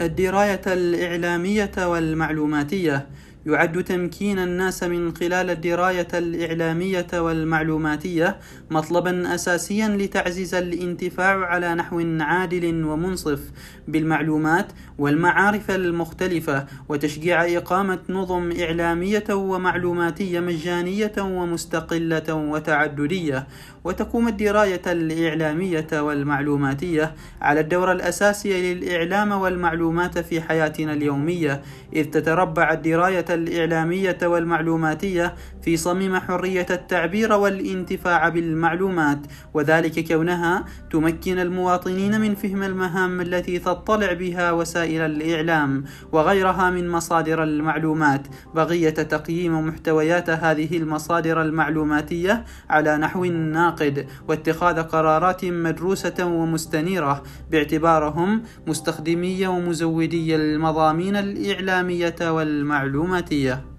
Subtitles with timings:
[0.00, 3.06] الدراية الإعلامية والمعلوماتية.
[3.46, 8.36] يعد تمكين الناس من خلال الدراية الإعلامية والمعلوماتية
[8.70, 13.40] مطلبا أساسيا لتعزيز الانتفاع على نحو عادل ومنصف
[13.88, 14.66] بالمعلومات
[14.98, 23.46] والمعارف المختلفة وتشجيع إقامة نظم إعلامية ومعلوماتية مجانية ومستقلة وتعددية.
[23.84, 33.24] وتقوم الدراية الإعلامية والمعلوماتية على الدور الأساسي للإعلام والمعلومات في حياتنا اليومية إذ تتربع الدراية
[33.34, 39.18] الإعلامية والمعلوماتية في صميم حرية التعبير والانتفاع بالمعلومات
[39.54, 47.42] وذلك كونها تمكن المواطنين من فهم المهام التي تطلع بها وسائل الإعلام وغيرها من مصادر
[47.42, 58.42] المعلومات بغية تقييم محتويات هذه المصادر المعلوماتية على نحو ناقد واتخاذ قرارات مدروسة ومستنيرة باعتبارهم
[58.66, 62.16] مستخدمي ومزودي المضامين الإعلامية
[63.32, 63.73] والمعلوماتية